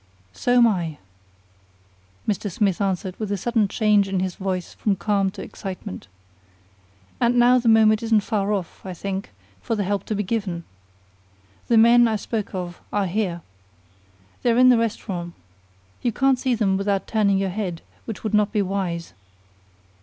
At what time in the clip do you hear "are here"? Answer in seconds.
12.91-13.41